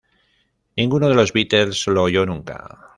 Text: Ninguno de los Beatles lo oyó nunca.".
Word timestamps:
Ninguno 0.77 1.09
de 1.09 1.13
los 1.13 1.31
Beatles 1.31 1.85
lo 1.85 2.01
oyó 2.01 2.25
nunca.". 2.25 2.89